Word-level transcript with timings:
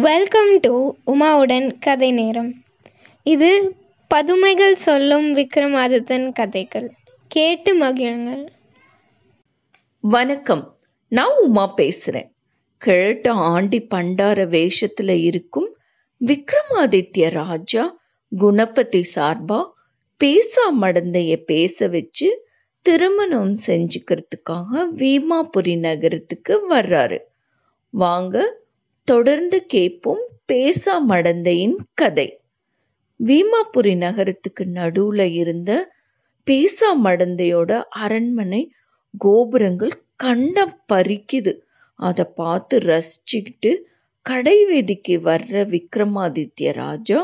Welcome 0.00 0.60
to 0.60 0.94
உமாவுடன் 1.06 1.78
கதை 1.78 2.12
நேரம். 2.12 2.54
இது 3.22 3.76
பதுமைகள் 4.08 4.74
சொல்லும் 4.74 5.36
விக்ரமாதித்தன் 5.36 6.32
கதைகள். 6.32 6.92
கேட்டு 7.28 7.80
மகிழுங்கள். 7.80 8.48
வணக்கம். 10.00 10.76
நான் 11.08 11.36
உமா 11.40 11.74
பேசுறேன். 11.76 12.30
கிழட்ட 12.78 13.32
ஆண்டி 13.32 13.80
பண்டார 13.80 14.44
வேஷத்துல 14.44 15.22
இருக்கும் 15.22 15.76
விக்ரமாதித்ய 16.26 17.30
ராஜா 17.30 17.96
குணபதி 18.40 19.04
சார்பா 19.14 19.70
பேசா 20.24 20.70
மடந்தைய 20.80 21.36
பேச 21.36 21.86
வச்சு 21.86 22.48
திருமணம் 22.82 23.56
செஞ்சுக்கிறதுக்காக 23.66 24.86
வீமாபுரி 24.96 25.78
நகரத்துக்கு 25.78 26.60
வர்றாரு. 26.70 27.18
வாங்க 27.90 28.58
தொடர்ந்து 29.10 29.66
கேட்போம் 29.66 30.22
பேசா 30.52 30.92
மடந்தையின் 31.08 31.76
கதை. 31.94 32.40
வீமாபுரி 33.20 33.96
நகரத்துக்கு 33.96 34.64
நடுவுல 34.74 35.20
இருந்த 35.32 35.70
பேசா 36.46 36.88
மடந்தையோட 37.04 37.82
அரண்மனை 37.88 38.72
கோபுரங்கள் 39.18 39.94
கண்டம் 40.16 40.82
பறிக்குது. 40.92 41.52
அதை 41.94 42.24
பார்த்து 42.34 42.78
ரசிச்சுக்கிட்டு 42.78 43.72
கடைவீதிக்கு 44.26 45.16
வர்ற 45.28 45.64
விக்ரமாதித்ய 45.74 46.72
ராஜா 46.72 47.20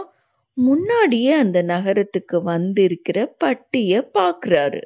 முன்னாடியே 0.54 1.32
அந்த 1.32 1.62
நகரத்துக்கு 1.62 2.42
வந்திருக்கிற 2.42 3.26
பட்டிய 3.38 4.10
பார்க்குறாரு 4.14 4.82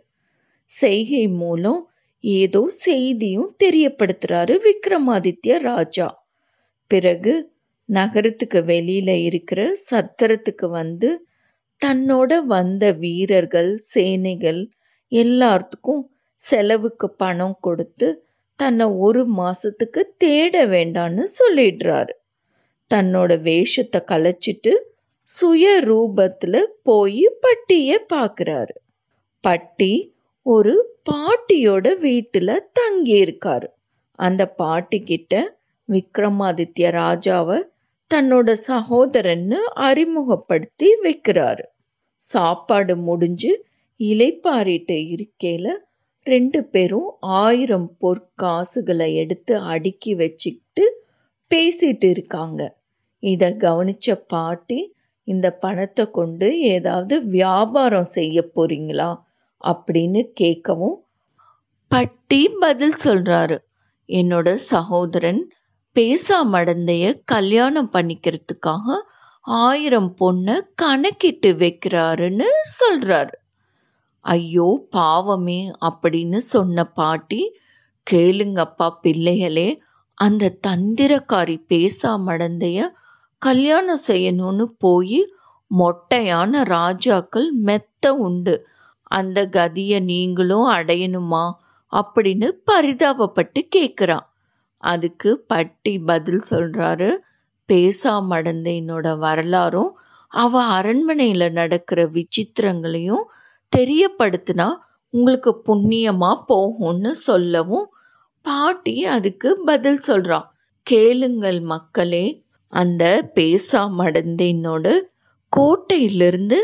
செய்கை 0.64 1.28
மூலம் 1.28 1.82
ஏதோ 2.20 2.64
செய்தியும் 2.68 3.50
தெரியப்படுத்துறாரு 3.64 4.56
விக்ரமாதித்ய 4.66 5.58
ராஜா. 5.58 6.08
பிறகு 6.90 7.32
நகரத்துக்கு 7.88 8.60
வெளியில் 8.64 9.14
இருக்கிற 9.28 9.60
சத்திரத்துக்கு 9.90 10.66
வந்து 10.72 11.08
தன்னோட 11.82 12.32
வந்த 12.46 12.84
வீரர்கள் 13.02 13.70
சேனைகள் 13.92 14.60
எல்லாத்துக்கும் 15.12 16.02
செலவுக்கு 16.44 17.06
பணம் 17.16 17.56
கொடுத்து 17.60 18.08
தன்னை 18.60 18.86
ஒரு 19.06 19.22
மாசத்துக்கு 19.36 20.00
தேட 20.16 20.54
வேண்டான்னு 20.66 21.24
சொல்லிடுறாரு. 21.38 22.12
தன்னோட 22.90 23.30
வேஷத்தை 23.42 24.00
கலைச்சிட்டு 24.04 24.72
சுய 25.28 25.64
ரூபத்தில் 25.84 26.60
போய் 26.82 27.26
பட்டியை 27.40 27.98
பார்க்குறாரு 28.12 28.74
பட்டி 29.44 29.92
ஒரு 30.46 30.74
பாட்டியோட 31.10 31.86
வீட்டில் 31.98 32.54
தங்கியிருக்காரு. 32.78 33.68
அந்த 34.18 34.42
பாட்டி 34.60 34.98
கிட்ட 35.02 35.34
விக்ரமாதித்ய 35.90 36.88
ராஜாவை 37.00 37.58
தன்னோட 38.10 38.48
சகோதரன்னு 38.68 39.58
அறிமுகப்படுத்தி 39.80 40.88
வைக்கிறாரு. 41.02 41.64
சாப்பாடு 42.22 42.94
முடிஞ்சு 42.96 43.52
இலைப்பாரிட்டு 44.00 44.96
இருக்கையில் 45.08 45.72
ரெண்டு 46.26 46.60
பேரும் 46.64 47.08
ஆயிரம் 47.40 47.88
பொற்காசுகளை 48.00 49.08
எடுத்து 49.14 49.54
அடுக்கி 49.58 50.12
வச்சுக்கிட்டு 50.14 50.84
பேசிட்டு 51.50 52.08
இருக்காங்க. 52.10 52.60
இதை 53.22 53.48
கவனிச்ச 53.58 54.14
பாட்டி 54.26 54.80
இந்த 55.28 55.46
பணத்தை 55.54 56.04
கொண்டு 56.10 56.60
ஏதாவது 56.68 57.14
வியாபாரம் 57.26 58.10
செய்ய 58.10 58.50
போறீங்களா? 58.54 59.10
அப்படின்னு 59.64 60.20
கேட்கவும் 60.40 60.98
பட்டி 61.90 62.48
பதில் 62.60 62.96
சொல்கிறாரு 63.04 63.56
என்னோட 64.08 64.48
சகோதரன் 64.70 65.40
பேசாமடந்தைய 65.96 67.04
கல்யாணம் 67.24 67.90
பண்ணிக்கிறதுக்காக 67.92 68.96
ஆயிரம் 69.44 70.14
பொண்ணை 70.18 70.60
கணக்கிட்டு 70.74 71.50
வைக்கிறாருன்னு 71.52 72.48
சொல்றாரு. 72.80 73.34
ஐயோ 74.24 74.86
பாவமே 74.90 75.60
அப்படின்னு 75.80 76.36
சொன்ன 76.36 76.84
பாட்டி 76.84 77.40
கேளுங்கப்பா 78.06 78.88
பிள்ளைகளே 79.02 79.68
அந்த 80.18 80.52
தந்திரக்காரி 80.66 81.56
பேசாமடந்தைய 81.68 82.88
கல்யாணம் 83.42 84.04
செய்யணும்னு 84.06 84.66
போய் 84.78 85.20
மொட்டையான 85.70 86.62
ராஜாக்கள் 86.64 87.50
மெத்த 87.60 88.14
உண்டு. 88.26 88.54
அந்த 89.10 89.38
கதியை 89.46 90.00
நீங்களும் 90.02 90.68
அடையணுமா 90.68 91.44
அப்படின்னு 91.92 92.48
பரிதாபப்பட்டு 92.66 93.60
கேட்குறான் 93.76 94.26
அதுக்கு 94.82 95.30
பட்டி 95.46 95.94
பதில் 96.04 96.42
சொல்கிறாரு 96.50 97.10
பேசா 97.68 98.12
மடந்தையினோட 98.30 99.06
வரலாறும் 99.18 99.90
அவ 100.32 100.62
அரண்மனையில் 100.70 101.46
நடக்கிற 101.52 102.00
விசித்திரங்களையும் 102.14 103.24
தெரியப்படுத்தினா 103.72 104.68
உங்களுக்கு 105.14 105.52
புண்ணியமாக 105.64 106.44
போகும்னு 106.48 107.12
சொல்லவும் 107.24 107.86
பாட்டி 108.46 108.94
அதுக்கு 109.06 109.48
பதில் 109.64 110.00
சொல்கிறான் 110.00 110.46
கேளுங்கள் 110.86 111.60
மக்களே 111.66 112.24
அந்த 112.72 113.04
பேசா 113.34 113.80
மடந்தையினோட 113.96 114.86
கோட்டையிலிருந்து 115.52 116.58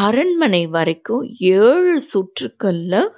அரண்மனை 0.00 0.62
வரைக்கும் 0.68 1.22
ஏழு 1.56 1.94
சுற்றுக்களில் 2.08 3.10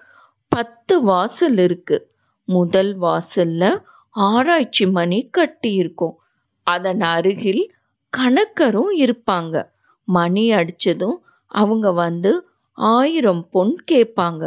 பத்து 0.52 0.94
வாசல் 1.04 1.58
இருக்குது 1.58 2.06
முதல் 2.48 2.92
வாசலில் 2.98 3.70
ஆராய்ச்சி 4.14 4.86
மணி 4.86 5.18
கட்டியிருக்கும். 5.38 6.16
அதன் 6.66 7.00
அருகில் 7.00 7.62
கணக்கரும் 8.12 8.92
இருப்பாங்க. 8.98 9.54
மணி 10.08 10.50
அடிச்சதும் 10.50 11.16
அவங்க 11.46 11.92
வந்து 11.92 12.32
ஆயிரம் 12.78 13.48
பொன் 13.50 13.74
கேட்பாங்க. 13.90 14.42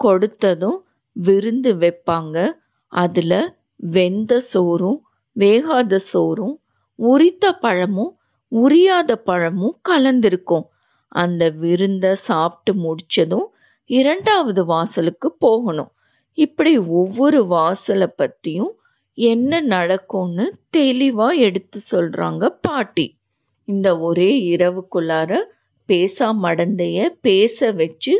கொடுத்ததும் 0.00 0.78
விருந்து 1.16 1.74
வைப்பாங்க. 1.74 2.36
அதுல 2.92 3.32
வெந்த 3.76 4.40
சோறும் 4.52 4.98
வேகாத 5.36 5.96
சோறும் 6.12 6.54
உரித்த 6.98 7.52
பழமும் 7.54 8.12
உரியாத 8.52 9.12
பழமும் 9.14 9.76
கலந்திருக்கும். 9.88 10.66
அந்த 11.12 11.50
விருந்த 11.62 12.14
சாப்பிட்டு 12.14 12.72
முடிச்சதும் 12.84 13.46
இரண்டாவது 13.90 14.64
வாசலுக்கு 14.64 15.28
போகணும். 15.38 15.90
இப்படி 16.38 16.78
ஒவ்வொரு 16.78 17.46
வாசலை 17.46 18.08
பத்தியும் 18.18 18.72
என்ன 19.18 19.60
நடக்கும்னு 19.66 20.44
தெளிவாக 20.70 21.42
எடுத்து 21.46 21.78
சொல்கிறாங்க 21.92 22.44
பாட்டி. 22.60 23.06
இந்த 23.68 23.88
ஒரே 23.98 24.30
இரவுக்குள்ளார 24.54 25.32
பேசா 25.88 26.28
மடந்தைய 26.42 26.98
பேச 27.20 27.72
வச்சு 27.72 28.14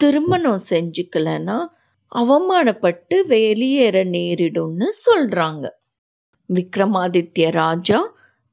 திருமணம் 0.00 0.62
செஞ்சுக்கலன்னா 0.70 1.58
அவமானப்பட்டு 2.12 3.16
வெளியேற 3.26 3.96
நேரிடும்னு 4.10 4.88
சொல்கிறாங்க 5.06 5.64
விக்ரமாதித்ய 6.48 7.46
ராஜா 7.54 7.98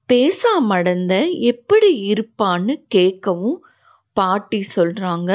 பேசா 0.10 0.54
மடந்த 0.70 1.14
எப்படி 1.52 1.90
இருப்பான்னு 2.04 2.74
கேட்கவும் 2.96 3.60
பாட்டி 4.18 4.62
சொல்கிறாங்க 4.76 5.32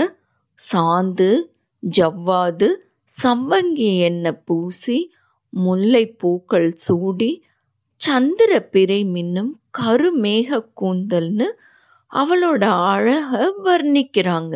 சாந்து 0.61 1.31
ஜவ்வாது 1.83 2.69
சம்பங்கி 3.13 3.91
எண்ணெய் 4.01 4.43
பூசி 4.45 4.97
முல்லை 5.57 6.07
பூக்கள் 6.17 6.71
சூடி 6.77 7.31
சந்திர 8.01 8.61
பிறை 8.71 9.05
மின்னும் 9.05 9.53
கருமேக 9.79 10.59
கூந்தல்னு 10.81 11.47
அவளோட 12.13 12.65
அழக 12.87 13.31
வர்ணிக்கிறாங்க 13.65 14.55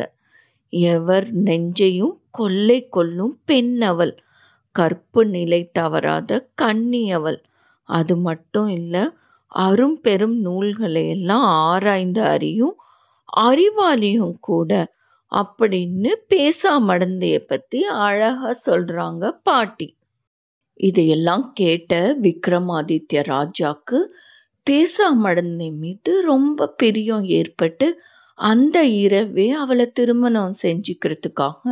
எவர் 0.73 1.27
நெஞ்சையும் 1.43 2.15
கொள்ளை 2.31 2.87
கொள்ளும் 2.89 3.39
பெண் 3.45 3.81
அவள் 3.81 4.13
கற்பு 4.75 5.25
நிலை 5.25 5.69
தவறாத 5.71 6.47
கன்னியவள். 6.61 7.39
அது 7.89 8.15
மட்டும் 8.17 8.67
இல்ல 8.67 8.95
அரும்பெரும் 9.51 10.37
நூல்களையெல்லாம் 10.45 11.47
ஆராய்ந்து 11.65 12.21
அறியும் 12.25 12.75
அறிவாளியும் 13.43 14.37
கூட 14.39 14.71
அப்படின்னு 15.31 16.11
பேசா 16.29 16.71
மடந்தைய 16.87 17.37
பத்தி 17.47 17.79
அழகா 18.01 18.51
சொல்றாங்க 18.65 19.31
பாட்டி 19.43 19.87
இதையெல்லாம் 20.79 21.45
கேட்ட 21.53 21.93
விக்ரமாதித்ய 22.21 23.21
ராஜாக்கு 23.27 23.97
பேசா 24.67 25.07
மடந்தை 25.23 25.69
மீது 25.77 26.21
ரொம்ப 26.21 26.67
பிரியம் 26.77 27.25
ஏற்பட்டு 27.31 27.87
அந்த 28.39 28.77
இரவே 28.99 29.47
அவளை 29.53 29.91
திருமணம் 29.91 30.53
செஞ்சுக்கிறதுக்காக 30.63 31.63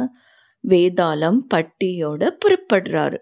வேதாளம் 0.63 1.39
பட்டியோட 1.53 2.21
புறப்படுறாரு. 2.41 3.19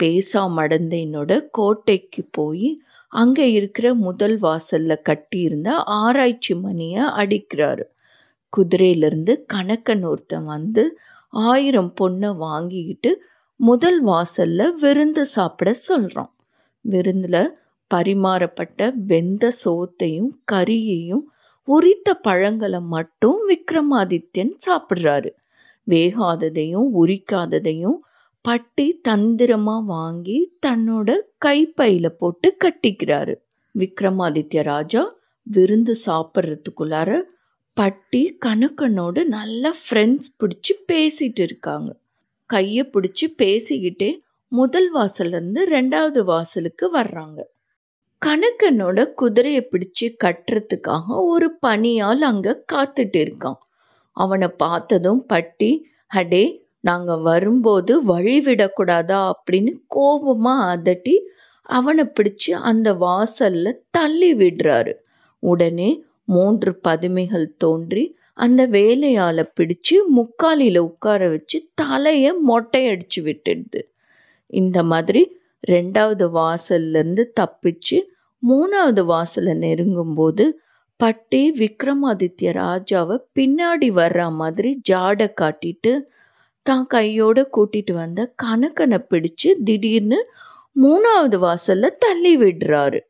பேசா 0.00 0.42
மடந்தையினோட 0.56 1.32
கோட்டைக்கு 1.50 2.22
போய் 2.30 2.68
அங்கே 3.12 3.46
இருக்கிற 3.52 3.86
முதல் 4.00 4.36
வாசல்ல 4.40 4.92
கட்டியிருந்த 5.02 5.68
ஆராய்ச்சி 5.98 6.54
மணியை 6.56 7.02
அடிக்கிறாரு. 7.20 7.84
குதிரையிலிருந்து 8.52 9.32
கணக்கன் 9.54 10.04
ஒருத்தன் 10.04 10.46
வந்து 10.46 10.84
ஆயிரம் 11.32 11.92
பொண்ணை 12.00 12.30
வாங்கிக்கிட்டு 12.36 13.10
முதல் 13.62 14.06
வாசல்ல 14.06 14.70
விருந்து 14.80 15.22
சாப்பிட 15.22 15.72
சொல்றான் 15.88 16.30
விருந்துல 16.90 17.48
பரிமாறப்பட்ட 17.94 18.92
வெந்த 18.94 19.48
சோத்தையும் 19.64 20.30
கறியையும் 20.52 21.22
உரித்த 21.68 22.14
பழங்களை 22.14 22.80
மட்டும் 22.80 23.36
விக்ரமாதித்யன் 23.48 24.52
சாப்பிடுறாரு. 24.66 25.30
வேகாததையும் 25.88 26.88
உரிக்காததையும் 26.94 27.98
பட்டி 28.42 29.00
தந்திரமா 29.08 29.84
வாங்கி 29.84 30.58
தன்னோட 30.66 31.16
கைப்பையில 31.44 32.08
போட்டு 32.08 32.56
கட்டிக்கிறாரு. 32.64 33.34
விக்ரமாதித்ய 33.78 34.62
ராஜா 34.62 35.14
விருந்து 35.42 35.96
சாப்பிட்றதுக்குள்ளார 36.06 37.22
பட்டி 37.74 38.38
கணக்கனோட 38.46 39.24
நல்ல 39.24 39.72
ஃப்ரெண்ட்ஸ் 39.72 40.30
பிடிச்சி 40.40 40.74
பேசிட்டு 40.92 41.40
இருக்காங்க. 41.40 42.00
கையை 42.52 42.84
பிடிச்சி 42.86 43.26
பேசிக்கிட்டே 43.38 44.10
முதல் 44.52 44.88
வாசல்ல 44.94 45.36
இருந்து 45.36 45.60
ரெண்டாவது 45.68 46.20
வாசலுக்கு 46.24 46.86
வர்றாங்க. 46.96 47.38
கணக்கனோட 48.22 48.98
குதிரையை 49.14 49.62
பிடிச்சு 49.66 50.06
கட்டுறதுக்காக 50.24 51.06
ஒரு 51.26 51.48
பணியால் 51.66 52.22
அங்கே 52.30 52.52
காத்துட்டு 52.72 53.18
இருக்கான். 53.24 53.58
அவனை 54.16 54.48
பார்த்ததும் 54.56 55.22
பட்டி 55.26 55.70
அடே 56.10 56.44
நாங்கள் 56.84 57.22
வரும்போது 57.22 57.92
வழி 58.04 58.36
விடக்கூடாதா? 58.40 59.20
அப்படின்னு 59.32 59.72
கோபமாக 59.88 60.68
அதட்டி 60.74 61.14
அவனை 61.68 62.04
பிடிச்சு 62.16 62.52
அந்த 62.62 62.88
வாசல்ல 63.04 63.66
தள்ளி 63.90 64.30
விடுறாரு. 64.34 64.92
உடனே 65.42 65.90
மூன்று 66.28 66.70
பதுமைகள் 66.80 67.48
தோன்றி 67.56 68.04
அந்த 68.36 68.66
வேலையால 68.68 69.38
பிடிச்சு 69.56 69.96
முக்காலில 70.16 70.78
உட்கார 70.78 71.28
வச்சு 71.28 71.58
தலைய 71.80 72.26
மொட்டையடிச்சு 72.48 73.20
விட்டுடுது. 73.20 73.80
இந்த 74.52 74.82
மாதிரி 74.82 75.22
ரெண்டாவது 75.68 76.26
வாசல்ல 76.38 76.96
இருந்து 76.96 77.32
தப்பிச்சு 77.40 77.98
மூணாவது 78.42 79.02
வாசலை 79.04 79.54
நெருங்கும் 79.54 80.14
போது 80.14 80.44
பட்டி 81.00 81.50
விக்ரமாதித்ய 81.52 82.50
ராஜாவை 82.54 83.16
பின்னாடி 83.34 83.88
வர்ற 83.92 84.30
மாதிரி 84.32 84.80
ஜாட 84.90 85.28
காட்டிட்டு 85.40 85.92
தான் 86.66 86.86
கையோட 86.86 87.48
கூட்டிட்டு 87.56 87.92
வந்த 87.92 88.20
கணக்கனை 88.42 88.98
பிடிச்சு 89.10 89.50
திடீர்னு 89.64 90.18
மூணாவது 90.76 91.38
வாசல்ல 91.46 91.88
தள்ளி 91.98 92.36
விடுறாரு. 92.36 93.00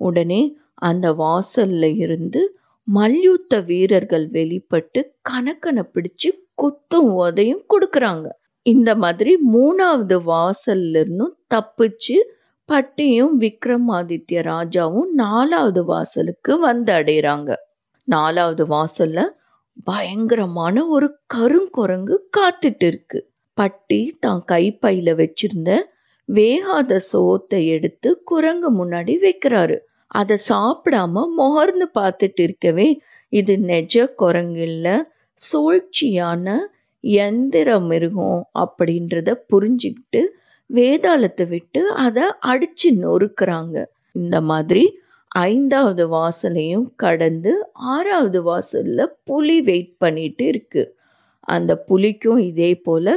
உடனே 0.00 0.40
அந்த 0.80 1.06
வாசல்ல 1.14 1.96
இருந்து 1.96 2.40
மல்யுத்த 2.88 3.60
வீரர்கள் 3.60 4.26
வெளிப்பட்டு 4.30 5.00
கணக்கனை 5.30 5.84
பிடிச்சு 5.94 6.28
குத்தும் 6.62 7.10
உதையும் 7.18 7.64
கொடுக்குறாங்க. 7.72 8.26
இந்த 8.66 8.90
மாதிரி 8.94 9.32
மூணாவது 9.52 10.16
வாசல்ல 10.30 11.00
இருந்தும் 11.02 11.34
தப்பிச்சு 11.54 12.16
பட்டியும் 12.68 13.34
விக்ரமாதித்ய 13.40 14.40
ராஜாவும் 14.48 15.10
நாலாவது 15.16 15.82
வாசலுக்கு 15.84 16.52
வந்து 16.58 16.92
அடையிறாங்க 16.92 17.50
நாலாவது 18.08 18.64
வாசல்ல 18.66 19.20
பயங்கரமான 19.86 20.76
ஒரு 20.86 21.08
கருங்குரங்கு 21.34 22.16
காத்துட்டு 22.38 22.86
இருக்கு 22.86 23.18
பட்டி 23.58 24.00
தான் 24.20 24.42
கைப்பையில 24.48 25.14
வச்சிருந்த 25.14 25.70
வேகாத 26.28 26.98
சோத்தை 27.10 27.60
எடுத்து 27.66 28.08
குரங்கு 28.24 28.70
முன்னாடி 28.70 29.14
வைக்கிறாரு. 29.24 29.76
அதை 30.10 30.36
சாப்பிடாம 30.48 31.24
முகர்ந்து 31.38 31.86
பார்த்துட்டு 31.94 32.42
இருக்கவே 32.42 32.88
இது 33.32 33.54
நெஜ 33.68 34.04
குரங்கு 34.14 34.62
இல்லை 34.68 34.96
சூழ்ச்சியான 35.42 36.56
எந்திர 37.04 37.68
மிருகம் 37.80 38.40
அப்படின்றத 38.62 39.34
புரிஞ்சுக்கிட்டு 39.52 40.22
வேதாளத்தை 40.70 41.44
விட்டு 41.48 41.80
அதை 41.96 42.24
அடிச்சு 42.46 42.88
நொறுக்கிறாங்க. 43.02 43.76
இந்த 44.14 44.36
மாதிரி 44.40 44.84
ஐந்தாவது 45.46 46.04
வாசலையும் 46.08 46.86
கடந்து 46.96 47.52
ஆறாவது 47.92 48.40
வாசலில் 48.42 49.14
புலி 49.24 49.56
வெயிட் 49.60 49.94
பண்ணிட்டு 49.98 50.44
இருக்கு. 50.46 50.82
அந்த 51.48 51.72
புலிக்கும் 51.88 52.40
இதே 52.50 52.72
போல் 52.80 53.12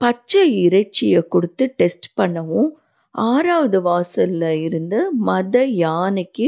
பச்சை 0.00 0.44
இறைச்சியை 0.64 1.20
கொடுத்து 1.28 1.64
டெஸ்ட் 1.76 2.08
பண்ணவும் 2.16 2.70
ஆறாவது 3.14 3.78
வாசல்ல 3.80 4.44
இருந்த 4.60 5.10
மத 5.20 5.64
யானைக்கு 5.64 6.46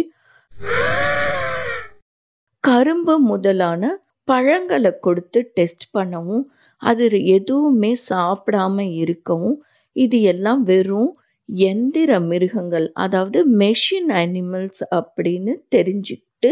கரும்பு 2.64 3.14
முதலான 3.20 3.82
பழங்களை 4.24 4.92
கொடுத்து 5.00 5.40
டெஸ்ட் 5.54 5.86
பண்ணவும் 5.94 6.44
அது 6.82 7.06
எதுவுமே 7.28 7.92
சாப்பிடாம 8.08 8.84
இருக்கவும் 8.94 9.56
இது 9.96 10.22
எல்லாம் 10.22 10.62
வெறும் 10.62 11.10
எந்திர 11.48 12.20
மிருகங்கள் 12.20 12.86
அதாவது 12.94 13.38
மெஷின் 13.58 14.10
அனிமல்ஸ் 14.14 14.82
அப்படின்னு 14.90 15.52
தெரிஞ்சுக்கிட்டு 15.68 16.50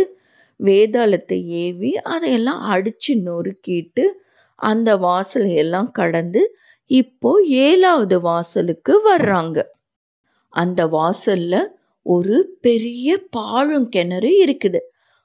வேதாளத்தை 0.60 1.38
ஏவி 1.48 1.92
அதையெல்லாம் 2.04 2.62
அடிச்சு 2.70 3.14
நொறுக்கிட்டு 3.22 4.04
அந்த 4.58 4.96
வாசலையெல்லாம் 4.96 5.90
கடந்து 5.92 6.42
இப்போ 6.90 7.30
ஏழாவது 7.48 8.20
வாசலுக்கு 8.20 8.94
வர்றாங்க. 9.02 9.58
அந்த 10.52 10.80
வாசல்ல 10.88 11.54
ஒரு 12.06 12.36
பெரிய 12.60 13.08
பாழும் 13.30 13.88
கிணறு 13.88 14.30
இருக்குது. 14.44 14.80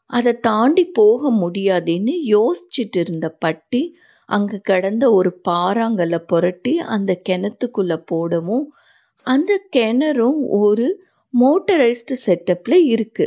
அதை 0.10 0.32
தாண்டி 0.40 0.84
போக 0.92 1.30
முடியாதுன்னு 1.34 2.14
யோசிச்சுட்டு 2.36 3.00
இருந்த 3.00 3.28
பட்டி 3.40 3.82
அங்க 4.30 4.60
கிடந்த 4.64 5.06
ஒரு 5.12 5.32
பாறாங்கல்ல 5.50 6.18
புரட்டி 6.28 6.74
அந்த 6.88 7.12
கிணத்துக்குள்ள 7.30 7.94
போடவும் 8.06 8.66
அந்த 9.28 9.52
கிணறும் 9.76 10.40
ஒரு 10.60 10.88
மோட்டரைஸ்டு 11.34 12.16
செட்டப்ல 12.26 12.74
இருக்கு. 12.94 13.26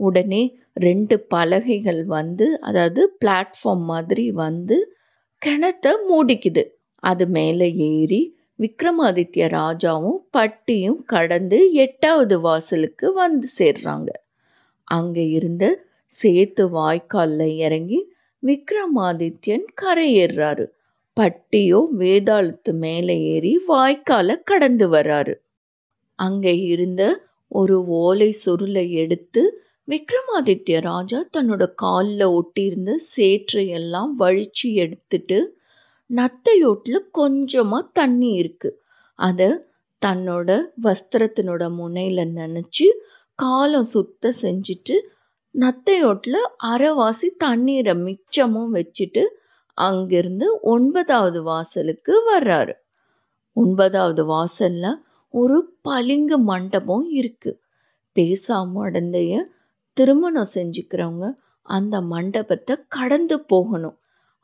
உடனே 0.00 0.42
ரெண்டு 0.76 1.16
பலகைகள் 1.28 2.02
வந்து 2.04 2.46
அதாவது 2.60 3.02
பிளாட்ஃபார்ம் 3.20 3.84
மாதிரி 3.84 4.26
வந்து 4.30 4.76
கிணத்த 5.42 5.92
மூடிக்குது. 6.08 6.62
அது 7.02 7.24
மேலே 7.28 7.68
ஏறி 7.90 8.22
விக்ரமாதித்ய 8.60 9.44
ராஜாவும் 9.52 10.20
பட்டியும் 10.30 11.00
கடந்து 11.04 11.58
எட்டாவது 11.84 12.40
வாசலுக்கு 12.40 13.06
வந்து 13.12 13.48
சேர்றாங்க. 13.58 14.10
அங்கே 14.88 15.24
இருந்த 15.28 15.64
சேத்து 16.10 16.64
வாய்க்காலில் 16.70 17.54
இறங்கி 17.58 18.00
விக்ரமாதித்யன் 18.42 19.66
கரையேறாரு. 19.82 20.66
பட்டியோ 21.16 21.80
வேதாளத்து 21.98 22.72
மேலே 22.76 23.16
ஏறி 23.32 23.52
வாய்க்கால 23.68 24.36
கடந்து 24.42 24.88
வராரு. 24.88 25.34
அங்கே 26.18 26.54
இருந்த 26.66 27.02
ஒரு 27.50 27.76
ஓலை 28.00 28.30
சுருளை 28.44 28.86
எடுத்து 29.02 29.42
விக்ரமாதித்ய 29.88 30.80
ராஜா 30.80 31.20
தன்னோட 31.36 31.64
காலில் 31.74 32.26
ஒட்டியிருந்த 32.32 32.92
சேற்றையெல்லாம் 33.16 34.12
வழிச்சு 34.18 34.68
எடுத்துட்டு 34.74 35.38
நத்தையோட்டில் 36.10 37.00
கொஞ்சமாக 37.12 37.90
தண்ணி 37.92 38.30
இருக்குது 38.40 38.78
அதை 39.18 39.48
தன்னோட 40.02 40.50
வஸ்திரத்தினோட 40.82 41.62
முனையில் 41.78 42.22
நினச்சி 42.36 42.86
காலம் 43.38 43.88
சுத்த 43.92 44.32
செஞ்சுட்டு 44.42 44.96
நத்தையோட்டில் 45.54 46.40
அரைவாசி 46.70 47.28
தண்ணீரை 47.36 47.94
மிச்சமும் 48.06 48.72
வச்சுட்டு 48.76 49.22
அங்கிருந்து 49.78 50.46
ஒன்பதாவது 50.72 51.40
வாசலுக்கு 51.42 52.14
வர்றாரு. 52.30 52.74
ஒன்பதாவது 53.56 54.22
வாசலில் 54.24 55.00
ஒரு 55.34 55.56
பளிங்கு 55.82 56.36
மண்டபம் 56.50 57.06
இருக்குது 57.18 57.58
பேசாம 58.16 58.82
அடந்தைய 58.86 59.34
திருமணம் 59.96 60.52
செஞ்சுக்கிறவங்க 60.54 61.26
அந்த 61.66 61.96
மண்டபத்தை 62.12 62.74
கடந்து 62.88 63.36
போகணும். 63.52 63.98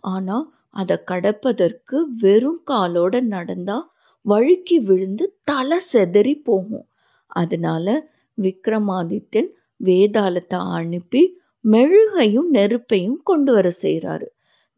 ஆனால் 0.05 0.45
அதை 0.75 0.97
கடப்பதற்கு 1.07 1.97
வெறும் 2.21 2.61
காலோட 2.67 3.15
நடந்தா 3.27 3.77
வழுக்கி 4.25 4.77
விழுந்து 4.81 5.25
தலை 5.45 5.79
செதறி 5.93 6.35
போகும். 6.43 6.87
அதனால 7.33 7.87
விக்ரமாதித்யன் 8.39 9.51
வேதாளத்தை 9.81 10.59
அனுப்பி 10.79 11.23
மெழுகையும் 11.65 12.49
நெருப்பையும் 12.51 13.21
கொண்டு 13.23 13.53
வர 13.53 13.69
செய்கிறாரு 13.83 14.27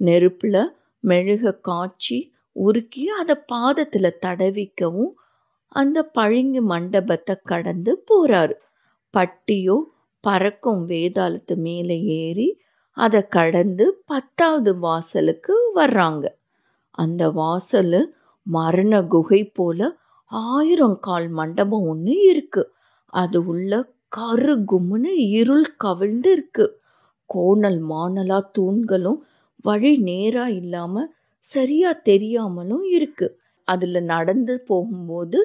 நெருப்புல 0.00 0.57
மெழுக 1.04 1.52
காய்ச்சி 1.61 2.18
உருக்கி 2.57 3.02
அதை 3.18 3.37
பாதத்துல 3.52 4.07
தடவிக்கவும் 4.23 5.12
அந்த 5.73 5.99
பழுங்கு 6.11 6.61
மண்டபத்தை 6.62 7.35
கடந்து 7.42 7.92
போறாரு. 8.09 8.54
பட்டியோ 9.14 9.76
பறக்கும் 10.25 10.83
வேதாளத்து 10.88 11.54
மேலே 11.57 11.99
ஏறி 12.18 12.49
அதை 12.99 13.21
கடந்து 13.28 13.85
பத்தாவது 14.07 14.78
வாசலுக்கு 14.78 15.55
வர்றாங்க. 15.75 16.25
அந்த 16.99 17.31
வாசல் 17.33 17.99
மரண 18.47 19.02
குகை 19.07 19.43
போல 19.55 19.81
ஆயிரம் 20.33 20.99
கால் 21.00 21.28
மண்டபம் 21.31 21.87
ஒன்று 21.88 22.14
இருக்கு. 22.25 22.62
அது 23.12 23.38
உள்ள 23.47 23.73
கரு 24.09 24.55
கும்முன்னு 24.64 25.12
இருள் 25.33 25.69
கவிழ்ந்து 25.76 26.31
இருக்கு. 26.33 26.67
கோணல் 27.31 27.81
மானலா 27.90 28.38
தூண்களும் 28.59 29.21
வழி 29.64 29.97
நேரா 30.02 30.49
இல்லாம 30.55 30.95
சரியா 31.47 31.93
தெரியாமலும் 32.02 32.85
இருக்கு. 32.90 33.26
அதுல 33.69 34.00
நடந்து 34.12 34.55
போகும்போது 34.67 35.38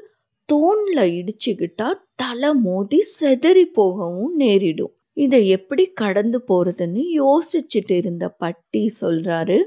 தூண்ல 0.49 0.99
இடிச்சுக்கிட்டா 1.17 1.89
தலை 2.15 2.51
மோதி 2.61 2.99
செதறி 3.19 3.65
போகவும் 3.73 4.35
நேரிடும். 4.35 4.93
இதை 5.17 5.39
எப்படி 5.47 5.83
கடந்து 5.93 6.39
போறதுன்னு 6.47 7.01
யோசிச்சுட்டு 7.21 7.95
இருந்த 8.01 8.25
பட்டி 8.41 8.83
சொல்றாரு 9.01 9.57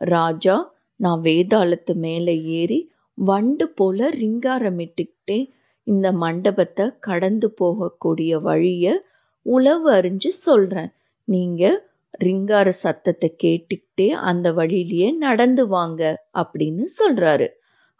ராஜா 0.00 0.56
நான் 1.00 1.20
வேதாளத்து 1.20 1.92
மேலே 1.96 2.34
ஏறி 2.60 2.80
வண்டு 3.18 3.66
போல 3.68 4.08
ரிங்காரமிட்டுக்கிட்டே 4.20 5.38
இந்த 5.86 6.06
மண்டபத்தை 6.12 6.84
கடந்து 6.98 7.48
போகக்கூடிய 7.60 8.32
வழிய 8.40 8.86
உளவு 9.46 9.88
அறிஞ்சு 9.92 10.30
சொல்றேன். 10.46 10.90
நீங்க 11.28 11.62
ரிங்கார 12.24 12.68
சத்தத்தை 12.82 13.28
கேட்டுக்கிட்டே 13.44 14.08
அந்த 14.28 14.46
வழியிலேயே 14.52 15.08
நடந்து 15.16 15.64
வாங்க 15.66 16.02
அப்படின்னு 16.34 16.84
சொல்றாரு. 16.98 17.48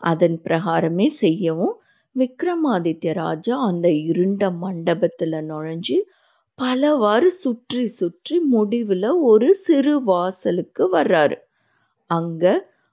அதன் 0.02 0.36
பிரகாரமே 0.44 1.06
செய்யவும் 1.22 1.74
விக்ரமாதித்ய 2.16 3.12
ராஜா 3.14 3.54
அந்த 3.60 3.86
இருண்ட 4.08 4.50
மண்டபத்தில் 4.64 5.36
நுழைஞ்சு 5.50 5.96
பலவாறு 6.58 7.32
சுற்றி 7.32 7.86
சுற்றி 7.86 8.36
முடிவுல 8.52 9.06
ஒரு 9.22 9.54
சிறு 9.54 9.94
வாசலுக்கு 10.02 10.84
வர்றாரு. 10.92 11.36
அங்க 12.10 12.44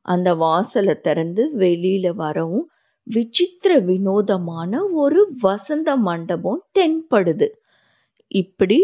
அந்த 0.05 0.29
வாசலை 0.35 0.95
திறந்து 1.01 1.43
வெளியில 1.57 2.07
வரவும் 2.13 2.65
விசித்திர 3.07 3.71
வினோதமான 3.79 4.71
ஒரு 4.95 5.21
வசந்த 5.41 5.95
மண்டபம் 5.97 6.61
தென்படுது. 6.79 7.47
இப்படி 8.31 8.79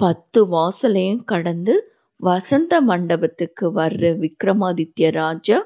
பத்து 0.00 0.40
வாசலையும் 0.46 1.24
கடந்து 1.24 1.74
வசந்த 2.20 2.80
மண்டபத்துக்கு 2.80 3.66
வர்ற 3.72 4.10
விக்ரமாதித்ய 4.22 5.10
ராஜா 5.12 5.58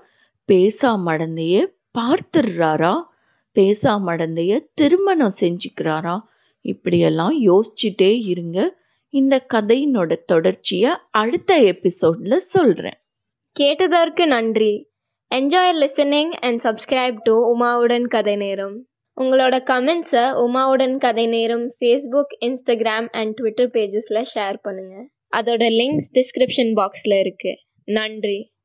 பேசாமடந்தைய 0.48 1.56
பார்த்துடுறாரா? 1.98 2.94
பேசாமடந்தைய 3.56 4.52
திருமணம் 4.74 5.38
செஞ்சுக்கிறாரா? 5.40 6.16
இப்படியெல்லாம் 6.60 7.42
யோசிச்சுட்டே 7.42 8.20
இருங்க. 8.24 8.78
இந்த 9.08 9.46
கதையினோட 9.54 10.16
தொடர்ச்சியை 10.24 10.90
அடுத்த 11.10 11.60
எபிசோட்ல 11.60 12.36
சொல்றேன். 12.36 13.00
கேட்டதற்கு 13.52 14.26
நன்றி. 14.26 14.88
Enjoy 15.34 15.72
listening 15.80 16.30
and 16.30 16.60
subscribe 16.64 17.16
to 17.22 17.60
உமாவுடன் 17.60 18.06
கதை 18.06 18.36
நேரம் 18.36 18.86
உங்களோட 19.20 19.56
கமெண்ட்ஸை 19.70 20.32
உமாவுடன் 20.34 20.98
கதை 20.98 21.26
நேரம் 21.26 21.74
ஃபேஸ்புக் 21.80 22.32
இன்ஸ்டாகிராம் 22.40 23.08
அண்ட் 23.10 23.34
ட்விட்டர் 23.34 23.70
பேஜஸில் 23.70 24.24
ஷேர் 24.34 24.56
பண்ணுங்கள் 24.64 25.06
அதோட 25.36 25.64
லிங்க்ஸ் 25.80 26.10
டிஸ்கிரிப்ஷன் 26.14 26.72
பாக்ஸில் 26.74 27.26
இருக்குது 27.26 27.54
நன்றி. 27.84 28.52